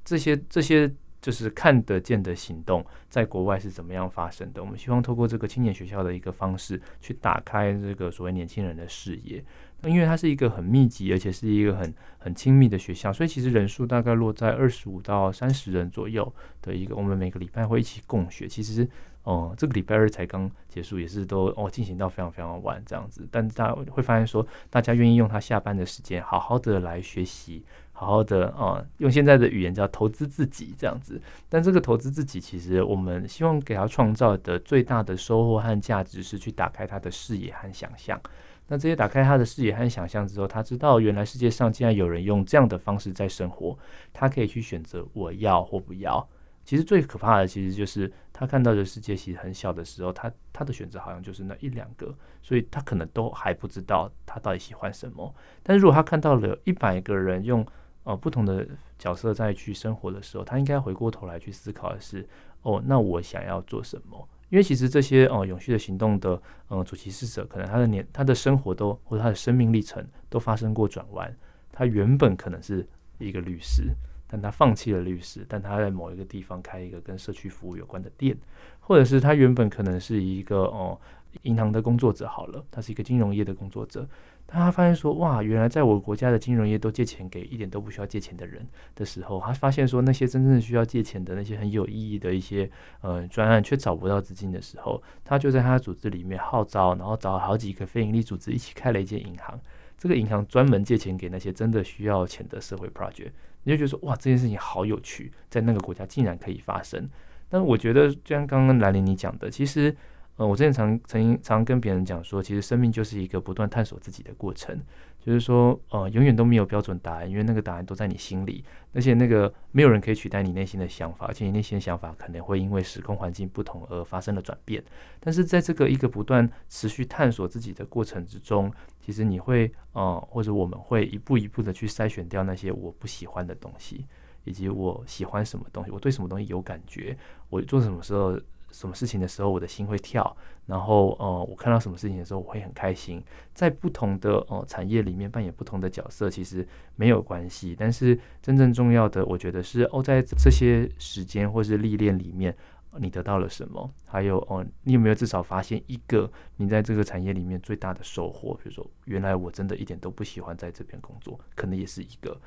[0.05, 0.89] 这些这些。
[1.25, 4.61] 就是看得见的行动，在国外是怎么样发生的？
[4.61, 9.43] 我们希望透过这个青年学校的一个方式，去打开这个所谓年轻人的视野。
[9.81, 16.95] 那因为它是一个很密集，而且是一个很很亲密的学校，所以其实人数大概落在二十五到三十人左右的一个。
[16.95, 18.47] 我们每个礼拜会一起共学。
[18.47, 18.87] 其实，
[19.23, 23.27] 哦、这个礼拜二才刚结束，也是都哦进行到非常非常晚这样子。
[23.31, 27.63] 但大家会发现说，大家愿意用他下班的时间，好好的来学习。
[27.97, 31.19] 好好的啊、用现在的语言叫投资自己这样子。
[31.47, 38.19] 但这个投资自己，其实我们希望给他创造的最大的收获和价值是去打开他的视野和想象。
[38.67, 43.77] 那这些打开他的视野和想象之后，他知道原来世界上竟然有人用这样的方式在生活，
[44.11, 46.27] 他可以去选择我要或不要。
[46.65, 55.31] 其实最可怕的，其实就是他看到的世界其实很小的时候，他他的选择好像就是那一两个，所以他可能都还不知道他到底喜欢什么。
[55.61, 57.63] 但是如果他看到了一百个人用
[58.05, 58.65] 呃，不同的
[58.97, 62.25] 角色在去生活的时候，他应该回过头来去思考的是，
[62.61, 64.29] 哦，那我想要做什么？
[64.49, 71.35] 因为其实这些呃永续的行动的呃主其事者，可能他的年、他的生活都或者他的生命历程都发生过转弯。
[71.71, 72.87] 他原本可能是
[73.17, 73.91] 一个律师，
[74.27, 78.37] 但他放弃了律师，但他在某一个地方开一个跟社区服务有关的店，
[78.79, 80.97] 或者是他原本可能是一个哦、
[81.41, 84.07] 银行的工作者，好了，他是一个金融业的工作者。
[84.47, 92.69] 他发现说，哇，原来在我国家的金融业都借钱给一点都不需要借钱的人的时候，他发现说，那些真正需要借钱的那些很有意义的一些
[93.01, 99.59] 呃专案，却找不到资金的时候，他就在他的组织里面号召，然后找好几个非营利组织一起开了一间银行。
[99.97, 103.31] 这个银行专门借钱给那些真的需要钱的社会 project。
[103.63, 107.09] 你就觉得说，哇，这件事情好有趣，在那个国家竟然可以发生。
[107.49, 109.95] 但我觉得，就像刚刚兰陵你讲的，其实。
[110.37, 114.77] 呃，我之前常曾经常跟别人讲说，其实生命就是一个不断探索自己的过程，
[115.17, 118.61] 就是说，呃，永远都没有标准答案，因为那个答案都在你心里，
[118.93, 124.83] 而且那个没有人可以取代你内心的想法，而且你内心的想法可能会因为时空环境不同而发生了转变。
[125.21, 128.69] 但是在这个一个不断持续探索自己的过程之中，
[128.99, 134.05] 其实你会，呃，或者我们会一步一步的去筛选掉那些我不喜欢的东西，
[134.43, 137.17] 以及我喜欢什么东西，我对什么东西有感觉，
[137.49, 138.37] 我做什么时候。
[138.75, 140.35] 什么事情的时候，我的心会跳，
[140.65, 143.23] 然后呃，我看到什么事情的时候，我会很开心。
[143.53, 147.73] 在不同的呃产业里面扮演不同的角色，其实没有关系。
[147.79, 152.53] 但是真正重要的，我觉得是哦，在这些时间或是历练里面，
[152.97, 153.89] 你得到了什么？
[154.05, 158.53] 还有哦，你有没有至少发现一个你在这个产业里面最大的收获？
[158.55, 162.37] 比如说，原来我真的一点都不喜欢在这边工作，可能也是一个，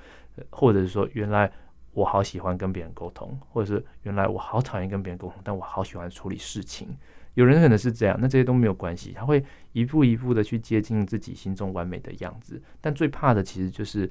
[0.50, 1.50] 或者是说，原来
[1.92, 6.88] 我好喜欢跟别人沟通，或者是原来我好讨厌跟别人沟通，但我好喜欢处理事情。
[7.34, 12.60] 有人可能是这样，那这些都没有关系，他会一步一步的去接近自己心中完美的样子。
[12.80, 14.10] 但最怕的其实就是。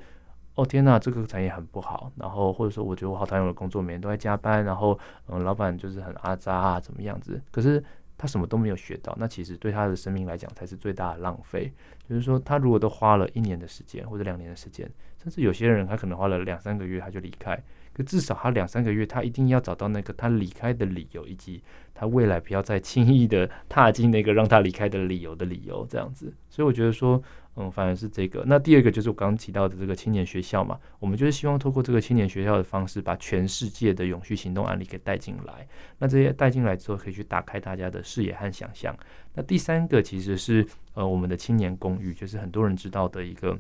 [0.56, 2.12] 哦天呐，这个产业很不好。
[2.16, 4.66] 然后或者说，我觉得我好讨厌我的工作，每天都在加班。
[4.66, 7.40] 然后，嗯，老板就是很阿扎啊，怎么样子？
[7.52, 7.84] 可是
[8.18, 11.72] 他什么都没有学到，那其实对他的生命来讲才是最大的浪费。
[12.10, 14.90] 就是说，他如果都花了一年的时间或者两年的时间，
[15.22, 17.62] 甚至有些人他可能花了两三个月他就离开，
[17.94, 21.62] 可至少他两三个月他一定要找到那个他离开的理由，以及
[21.94, 26.34] 他未来不要再轻易的踏进那个让他离开的理由的理由，这样子。
[26.50, 27.22] 所以我觉得说。
[27.60, 28.44] 嗯，反而是这个。
[28.46, 35.68] 那第二个就是我刚刚提到的这个青年学校嘛，我们就是希望透过这个青年学校的方式，把全世界的永续行动案例给带进来。
[35.98, 38.96] 那这些带进来之后，可以去打开大家的视野和想象。
[39.34, 43.60] 那第三个其实是呃我们的青年公寓，就是很多人知道的一个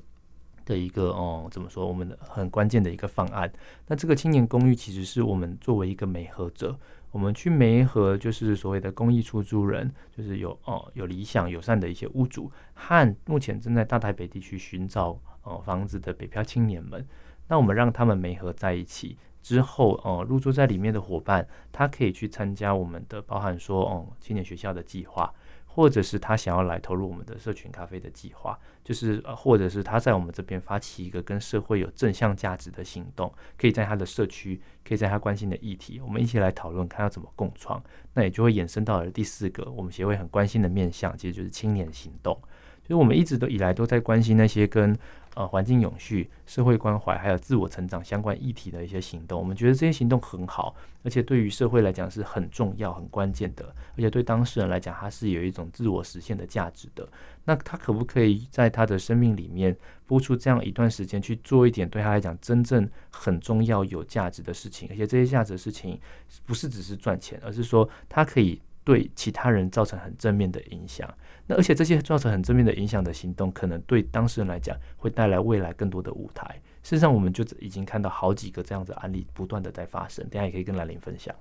[0.64, 1.88] 的一个哦、嗯，怎么说？
[1.88, 3.52] 我们的很关键的一个方案。
[3.88, 6.78] 那这个青年公寓其实是我们作为一个美合者。
[7.12, 17.06] 我们去媒合，就是所谓的公益出租人，就是有哦有理想友善的一些屋主，和目前正在大台北地区寻找哦房子的北漂青年们。
[17.48, 25.34] 那我们让他们媒合在一起之后，哦入住在里面的伙伴，他可以去参加我们的，包含说哦青年学校的计划。
[25.78, 37.80] 或者是他想要来投入我们的社群咖啡的计划，就是呃，或者是他在我们这边发起一个跟社会有正向价值的行动，可以在他的社区，可以在他关心的议题，我们一起来讨论，看要怎么共创。
[38.16, 42.36] 那也就会衍生到了第四个，我们协会很关心的面向，其实就是青年行动。
[42.82, 44.98] 就是我们一直都以来都在关心那些跟
[45.38, 53.64] 呃，环境永续、社会关怀，还有自我成长相关议题的一些行动，我们觉得这些行动很好，而且对于社会来讲是很重要、很关键的，
[53.96, 57.08] 而且对当事人来讲，它是有一种自我实现的价值的。
[57.46, 64.90] 那他可不可以在他的生命里面拨出这样一段时间去做一点对他来讲真正很重要、有价值的事情？
[64.90, 66.00] 而且这些价值的事情
[66.48, 71.14] 不是只是赚钱，而是说他可以对其他人造成很正面的影响。
[71.46, 76.46] 那而且这些造成很正面的影响的行动，可能对当事人来讲会带来未来更多的舞台。
[76.84, 80.26] 事实上，我们就已经看到好几个这样子案例不断的在发生。
[80.30, 81.36] 等下也可以跟兰玲分享。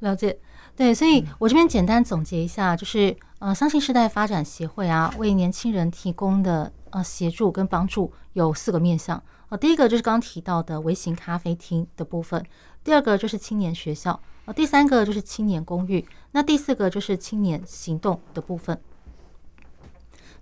[0.00, 0.38] 了解，
[0.76, 9.22] 对，所以我这边简单总结一下，就是呃，相信时代发展协会啊，为年轻人提供的呃协助跟帮助有四个面向。
[9.48, 12.44] 呃，第一个就是刚刚提到的微型咖啡厅的部分，
[12.82, 18.78] 第二个就是青年学校，哦，第三个就是青年公寓，那第四个就是青年行动的部分。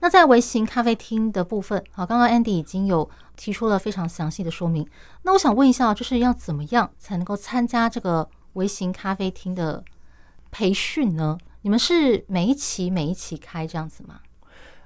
[0.01, 4.85] 那在微型咖啡厅的部分，好，刚刚 Andy 已经有提出了非常详细的说明。
[5.23, 9.85] 那我想问一下，就是要怎么样才能够参加这个微型咖啡厅的
[10.51, 11.39] 培训呢？
[11.61, 14.21] 你们是每一期每一期开这样子吗？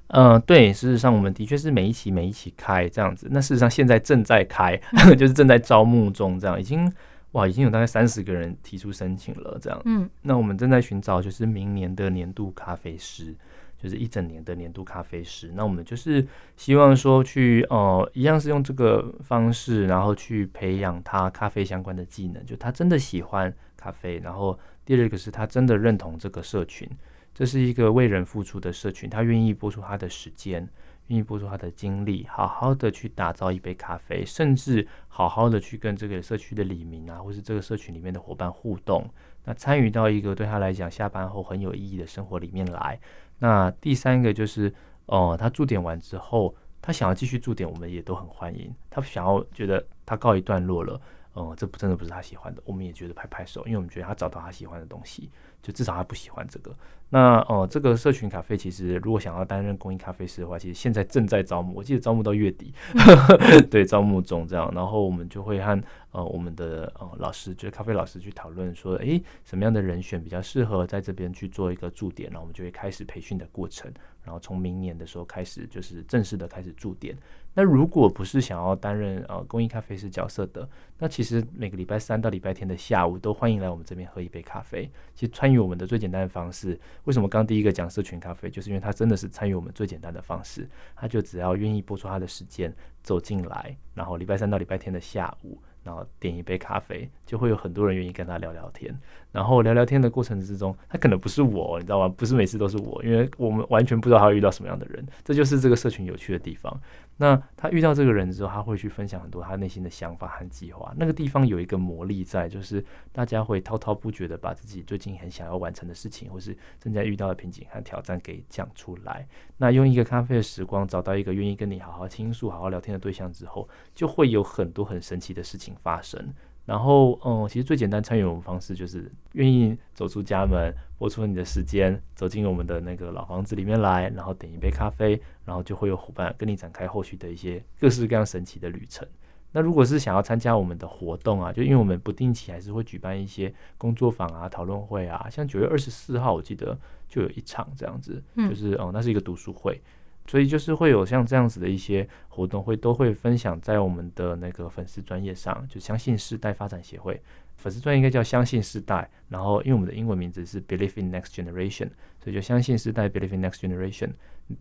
[0.09, 3.26] 嗯、对，事实上我们的确是每一期每一期开这样子。
[3.31, 4.79] 那事实上现在正在开，
[5.18, 6.92] 就是正在招募中，这样已经
[7.37, 9.81] 哇，已经有大概三十个人提出申请了，这样。
[9.85, 13.35] 嗯，那我们正在寻找就是明年的年度咖啡师。
[13.79, 24.18] 就是一整年的年度咖啡师，那我们就是希望说去呃，一样是用这个方式，然后去培养他咖啡相关的技能，就他真的喜欢咖啡。
[24.20, 26.88] 然后第二个是他真的认同这个社群，
[27.35, 30.66] 这是一个为人付出的社群，他愿意播出他的时间，
[31.09, 39.09] 愿意拨出他的精力，好好的去打造一杯咖啡，甚至好好的去跟这个社区的里民啊，或是这个社群里面的伙伴互动，
[39.45, 42.99] 那参与到一个对他来讲下班后很有意义的生活里面来。
[43.38, 44.73] 那第三个就是，
[45.07, 48.75] 哦、他驻点完之后，他想要继续驻点，我们也都很欢迎。
[48.90, 51.01] 他想要觉得他告一段落了，
[51.37, 55.31] 哦、呃，这不真的不是他喜欢的，我们也觉得拍拍手，因为我们觉得他找到他喜欢的东西，
[55.62, 56.75] 就至少他不喜欢这个。
[57.11, 62.72] 那哦、呃，这个社群咖啡其实如果想要担任公益咖啡师的话，其实现在正在招募，我记得招募到月底，
[63.70, 64.72] 对，招募中这样。
[64.75, 73.92] 然后我们就会和呃我们的呃老师，就是咖啡老师去讨论说，诶，什么样的人选比较适合在这边去做一个驻点，然后我们就会开始培训的过程。
[74.25, 77.16] 然后从明年的时候开始，就是正式的开始驻点。
[77.57, 84.90] 那如果不是想要担任呃公益咖啡师角色的，那其实每个礼拜三到礼拜天的下午都欢迎来我们这边喝一杯咖啡。
[85.14, 92.71] 其实参与我们的最简单的方式，为什么刚第一个讲社群咖啡，就是因为他真的是参与我们最简单的方式，他就只要愿意拨出他的时间
[93.03, 95.59] 走进来，然后礼拜三到礼拜天的下午。
[95.83, 98.92] 然后点一杯咖啡，就会有很多人愿意跟他聊聊天。
[99.31, 102.09] 然后聊聊天的过程之中，他可能不是我，你知道吗？
[102.09, 105.07] 不是每次都是我，因为我们完全不知道他会遇到什么样的人。
[105.25, 106.77] 这就是这个社群有趣的地方。
[107.19, 110.94] 那他遇到这个人之后，他会去分享很多他内心的想法和计划。
[110.96, 119.27] 那个地方有一个魔力在，就是大家会滔滔不绝的把自己最近很想要完成的事情，或是正在遇到的瓶颈和挑战给讲出来。
[119.56, 126.35] 那用一个咖啡的时光，找到一个愿意跟你好好倾诉、好好聊天的对象之后，就会有很多很神奇的事情发生。
[126.67, 139.06] 然后，嗯，其实最简单参与我们方式就是愿意走出家门，拨出你的时间，走进我们的那个老房子里面来，然后点一杯咖啡，然后就会有伙伴跟你展开后续的一些各式各样神奇的旅程。
[139.52, 146.77] 那如果是想要参加我们的活动啊，就因为我们不定期还是会举办一些工作坊啊、讨论会啊，像九月二十四号我记得
[147.08, 149.81] 就有一场这样子，就是哦、嗯，那是一个读书会。
[150.27, 157.20] 所以就是会有像这样子的一些活动，会都会分享在我们的那个粉丝专业上，就相信世代发展协会
[157.56, 161.88] 粉丝专业应该叫相信世代，然后因为我们的英文名字是 Believe in Next Generation，
[162.22, 164.10] 所以就相信世代 Believe in Next Generation，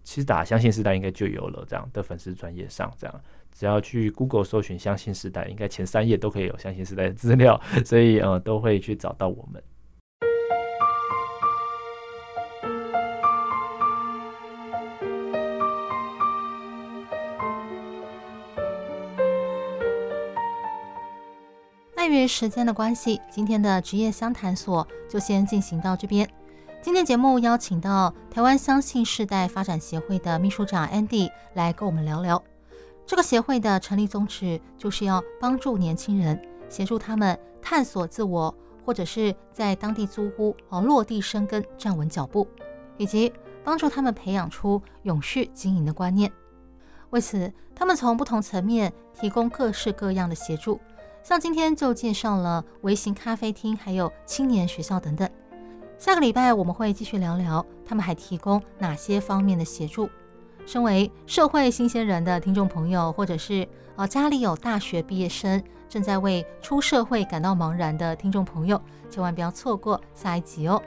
[0.04, 9.62] 其实打相信世代应该就有了这样的粉丝专业上，这样只要去 Google 搜寻相信世代，应该前三页都可以有相信世代的资料，所以呃都会去找到我们。
[22.28, 26.30] 时间的关系，今天的职业相谈所就先进行到这边。
[26.82, 32.42] 今天节目邀请到台湾相信世代发展协会的秘书长 Andy 来跟我们聊聊。
[33.06, 38.56] 这个协会的成立宗旨就是要帮助年轻人，协助他们探索自我，
[38.86, 42.48] 或者是在当地租屋哦落地生根、站稳脚步，
[42.98, 43.32] 以及
[43.64, 46.32] 帮助他们培养出永续经营的观念。
[47.10, 50.80] 为此，他们从不同层面提供各式各样的协助。
[51.26, 55.28] 像今天就介绍了微型咖啡厅，还有青年学校等等。
[55.98, 60.08] 下个礼拜我们会继续聊聊他们还提供哪些方面的协助。
[60.68, 70.80] 身为社会新鲜人的听众朋友，或者是呃家里有大学毕业生正在为出社会感到茫然的听众朋友，千万不要错过下一集哦。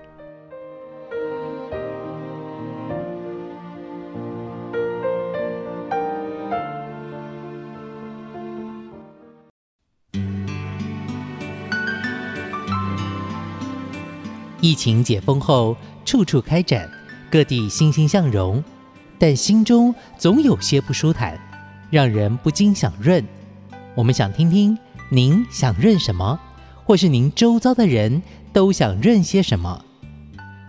[14.69, 16.87] 疫情解封后，处处开展，
[17.31, 18.63] 各地欣欣向荣，
[19.19, 21.41] 但心中总有些不舒坦，
[21.89, 23.25] 让人不禁想润。
[23.95, 24.77] 我们想听听
[25.09, 26.39] 您想润什么，
[26.85, 29.83] 或是您周遭的人都想润些什么？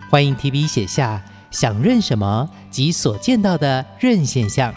[0.08, 4.72] 欢迎提笔写下想润什么及所见到的润现象，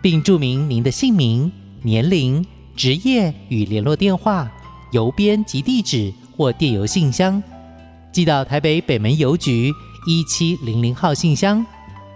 [0.00, 1.50] 并注明您的姓名、
[1.82, 2.46] 年龄、
[2.76, 4.48] 职业与联络电话、
[4.92, 7.42] 邮编及地址或电邮信箱。
[8.14, 9.74] 寄到台北北门邮局
[10.06, 11.66] 一七零零号信箱，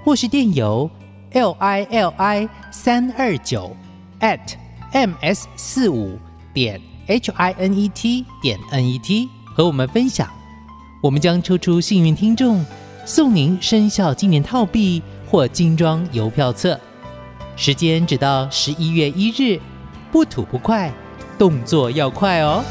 [0.05, 0.89] 或是电邮
[1.33, 3.77] l i l i 三二九
[4.21, 4.39] at
[4.93, 6.17] m s 四五
[6.55, 10.29] 点 h i n e t 点 n e t 和我们分享，
[11.03, 12.65] 我们将抽出幸运听众，
[13.05, 16.79] 送您生肖纪念套币或精装邮票册。
[17.57, 19.61] 时间只到十一月一日，
[20.13, 20.93] 不吐不快，
[21.37, 22.63] 动作要快哦。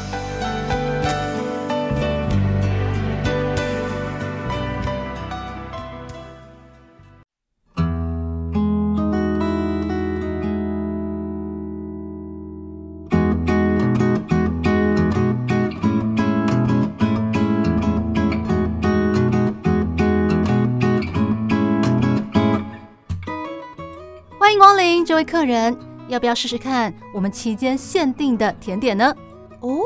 [25.28, 25.76] 客人，
[26.08, 29.14] 要不要试试看我们期间限定的甜点呢？
[29.60, 29.80] 哦，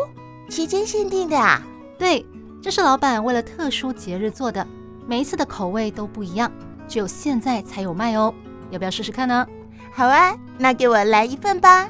[0.48, 1.60] 期间限定的啊？
[1.98, 2.24] 对，
[2.62, 4.64] 这是老板为了特殊节日做的，
[5.04, 6.50] 每一次的口味都不一样，
[6.86, 8.32] 只有现在才有卖哦。
[8.70, 9.44] 要不要试试看呢？
[9.92, 11.88] 好啊，那给我来一份吧。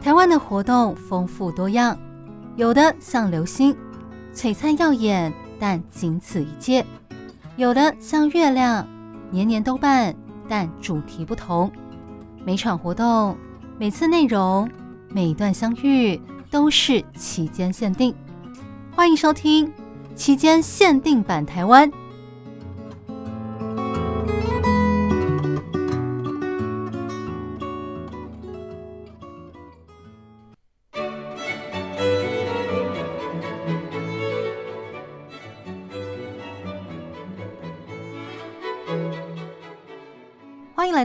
[0.00, 1.98] 台湾的活动丰富多样，
[2.56, 3.76] 有的像流星，
[4.32, 5.30] 璀璨耀眼，
[5.60, 6.86] 但仅此一届。
[7.58, 8.86] 有的像月亮，
[9.32, 10.14] 年年都办，
[10.48, 11.68] 但主题不同。
[12.44, 13.36] 每场活动、
[13.76, 14.70] 每次内容、
[15.08, 16.20] 每段相遇
[16.52, 18.14] 都是期间限定。
[18.94, 19.72] 欢迎收听
[20.14, 21.90] 期间限定版台湾。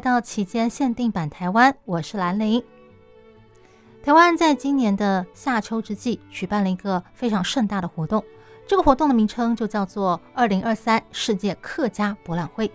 [0.04, 2.62] 到期间限定版台湾，我是兰陵。
[4.04, 8.22] 台湾在今年的夏秋之际举办了一个非常盛大的活动，
[8.68, 12.70] 这个活动的名称就叫做二零二三世界客家博览会。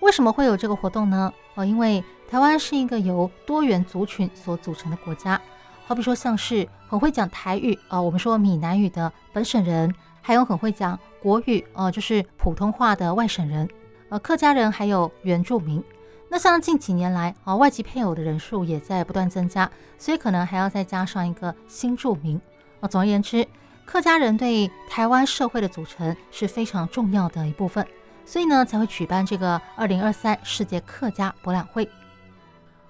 [0.00, 1.30] 为什么会有这个活动呢？
[1.54, 5.38] 哦，因为台湾是一个由多元族群所组成的国家，
[5.84, 13.68] 好比说像是很会讲台语啊，我们说闽南语的本省人，还有很会讲国语哦，就是普通话的外省人，
[14.08, 15.84] 呃，客家人还有原住民。
[16.32, 22.40] 那像近几年来啊，外籍配偶的人数也在不断增加，所以可能还要再加上一个新住民
[22.80, 22.88] 啊。
[22.88, 23.46] 总而言之，
[23.84, 27.86] 客家人对台湾社会的组成是非常重要的一部分。
[28.24, 31.86] 所以呢，才会举办这个二零二三世界客家博览会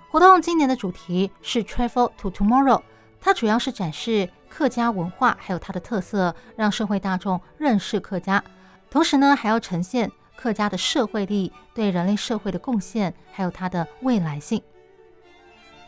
[0.09, 0.41] 活动。
[0.41, 2.81] 今年的主题是 Travel to Tomorrow，
[3.21, 8.45] 它主要是展示客家文化还有它的特色，让社会大众认识客家。
[8.89, 10.09] 同时呢，还要呈现
[10.43, 14.61] 客家的社会力对人类社会的贡献，还有它的未来性。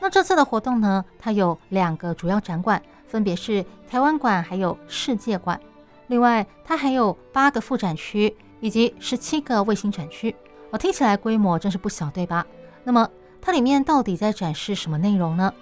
[0.01, 5.61] 那这次的活动呢，它有两个主要展馆，分别是台湾馆还有世界馆。
[6.07, 8.33] 另外，它还有八个副展区。
[8.61, 10.35] 以及十七个卫星展区，
[10.71, 12.47] 哦，听起来规模真是不小，对吧？
[12.83, 13.07] 那么
[13.43, 15.53] 它里面到底在展示什么内容呢？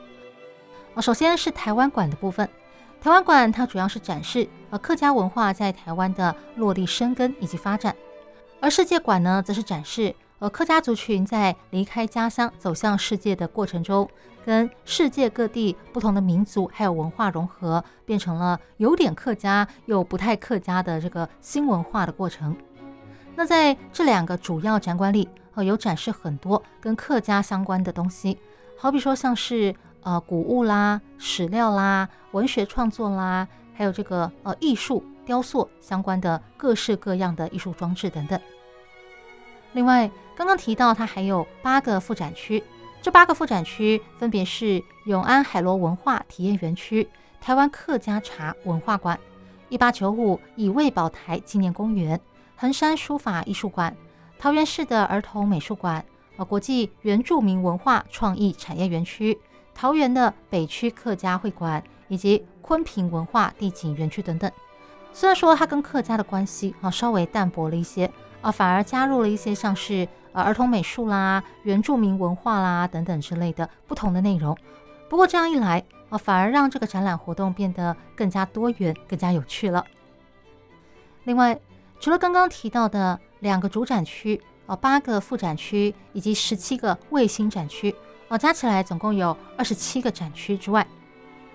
[0.95, 2.49] 哦，首先是台湾馆的部分，
[3.01, 7.97] 台湾馆它主要是展示呃客家文化在台湾的落地生根以及发展，
[8.63, 14.09] 而世界馆呢，则是展示呃客家族群在离开家乡走向世界的过程中，
[14.47, 22.57] 跟世界各地不同的民族还有文化融合，变成了有点客家又不太客家的这个新文化的过程。
[23.35, 28.39] 那在这两个主要展馆里，呃，有展示很多跟客家相关的东西，
[28.79, 38.41] 好比说像是呃古物啦、史料啦、文学创作啦，还有这个呃艺术雕塑相关的各式各样的艺术装置等等。
[39.73, 42.62] 另外，刚刚提到它还有八个副展区，
[43.01, 47.09] 这八个副展区分别是永安海螺文化体验园区、
[47.41, 49.18] 台湾客家茶文化馆、
[49.68, 52.20] 一八九五乙未保台纪念公园。
[52.55, 53.97] 横山书法艺术馆、
[54.39, 56.05] 桃园市的儿童美术馆、
[56.37, 59.37] 呃国际原住民文化创意产业园区、
[59.75, 64.51] 桃园的北区客家会馆以及昆平文化地景园区等等。
[65.13, 68.11] 虽然说它跟客家的关系啊稍微淡薄了一些
[68.41, 74.57] 啊，反而加入了一些像是呃儿童美术啦、原住民文化啦等等之类的不同的内容。
[75.09, 79.85] 不过这样一来啊，反而让这个展览活动变得更加多元、更加有趣了。
[81.25, 81.59] 另外。
[82.01, 87.95] 除了刚刚提到的两个主展区哦，八个副展区以及十七个卫星展区
[88.27, 90.85] 哦，加起来总共有二十七个展区之外，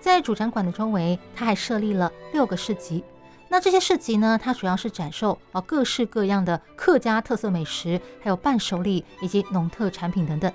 [0.00, 3.04] 在主展馆的周围，它还设立了六个市集。
[3.50, 10.52] 那这些市集呢，它主要是展售哦各式各样的客家特色美食，还有伴手礼以及农特产品等等。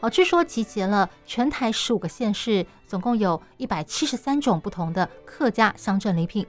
[0.00, 6.46] 哦，据说集结了全台十五个县市，总共有一百七十三种不同的客家乡镇礼品。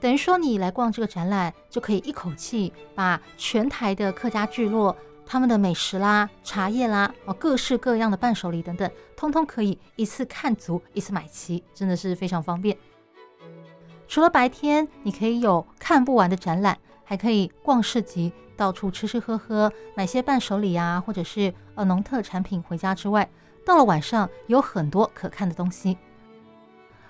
[0.00, 12.76] 等于说，你来逛这个展览，就可以一口气把全台的客家聚落他们的美食啦、茶叶啦、哦各式各样的伴手礼等等，通通可以一次看足、一次买齐，真的是非常方便。
[14.10, 23.30] 除了白天你可以有看不完的展览，还可以逛市集，到处吃吃喝喝，买些伴手礼啊，或者是呃农特产品回家之外，
[23.64, 25.96] 到了晚上有很多可看的东西。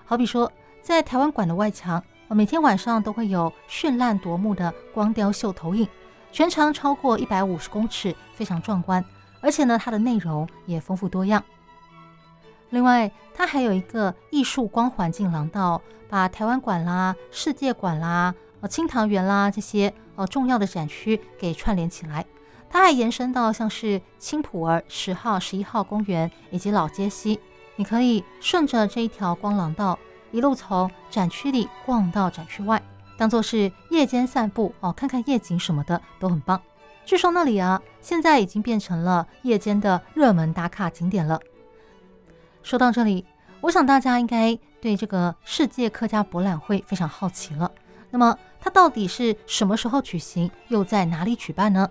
[0.05, 0.51] 好比说，
[0.83, 2.01] 在台湾馆的外墙。
[2.29, 5.85] 每天晚上都会有绚烂夺目的光雕秀投影，
[6.31, 9.03] 全长超过一百五十公尺，非常壮观。
[9.41, 11.43] 而且呢，它的内容也丰富多样。
[12.71, 22.25] 另外，它还有一个艺术光环境廊道，把台湾馆啦、世界馆啦、呃青塘园啦这些呃重要的展区给串联起来。
[22.69, 27.37] 它还延伸到像是青埔儿十号、十一号公园以及老街西，
[27.75, 29.99] 你可以顺着这一条光廊道。
[30.31, 32.81] 一路从展区里逛到展区外，
[33.17, 36.61] 当做是夜间散步哦，看看夜景什么的都很棒。
[37.03, 41.37] 据说那里啊，现在已经变成了夜间的热门打卡景点了。
[42.63, 43.25] 说到这里，
[43.61, 47.71] 我想大家应该对这个世界客家博览会非常好奇了。
[48.09, 51.89] 那么，它到底是什么时候举行，又在哪里举办呢？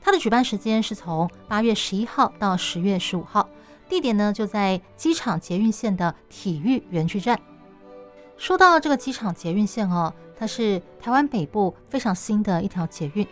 [0.00, 3.48] 它的举办时间是从八月十一号到十月十五号。
[3.88, 7.40] 地点呢，就在机场捷运线的体育园区站。
[8.36, 13.26] 说到这个机场捷运线哦，它是台湾北部非常新的一条捷运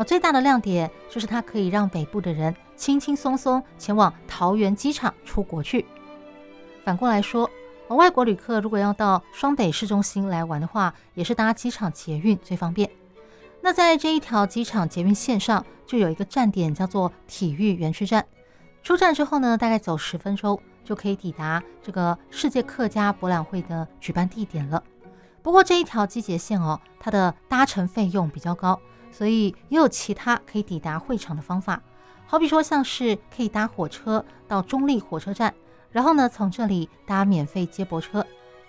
[0.00, 0.04] 哦。
[0.04, 5.84] 最大的亮点就是它可以让北部的人轻轻松松前往桃园机场出国去。
[6.82, 7.48] 反过来说，
[7.88, 12.90] 外国旅客如果要到双北市中心来玩的话，也是搭机场捷运最方便。
[13.60, 18.24] 那在这一条机场捷运线上，就有一个站点叫做体育园区站。
[18.82, 24.82] 出站之后呢，大概走十分钟就可以抵达这个世界客家博览会的举办地点了。
[25.42, 28.80] 不过这一条机捷线哦，它的搭乘费用比较高，
[29.10, 31.80] 所以也有其他可以抵达会场的方法。
[32.26, 35.52] 好比说，像是可以搭火车到中坜火车站，
[35.90, 38.22] 然后呢从这里搭免费接驳车；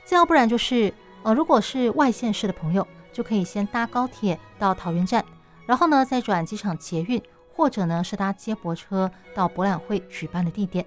[0.04, 5.24] 再要不然就是，呃，如果是外县市的朋友，就可以先搭高铁到桃园站，
[5.68, 7.22] 然后呢再转机场捷运，
[7.54, 10.84] 或者呢是搭接驳车到博览会举办的地点。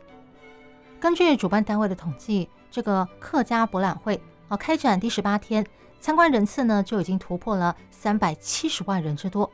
[0.98, 5.64] 根据主办单位的统计，这个客家博览会啊，开展第十八天，
[6.04, 9.50] 参观人次呢就已经突破了三百七十万人之多。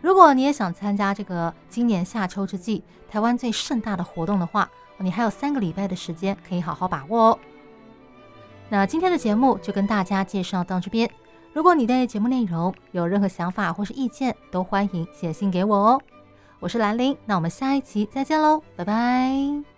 [0.00, 7.38] 如果你也想参加这个今年夏秋之际台湾最盛大的活动的话，你还有三个礼拜的时间可以好好把握哦。
[8.70, 11.06] 那今天的节目就跟大家介绍到这边。
[11.52, 16.00] 如果你对节目内容有任何想法或是意见，都欢迎写信给我哦。
[16.60, 19.69] 我是兰陵，那我们下一期再见喽，拜拜。